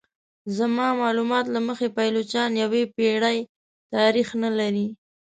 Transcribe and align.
زما 0.57 0.87
معلومات 1.01 1.45
له 1.53 1.59
مخې 1.67 1.87
پایلوچان 1.95 2.49
یوې 2.63 2.83
پیړۍ 2.95 3.39
تاریخ 3.93 4.27
نه 4.43 4.49
لري. 4.59 4.87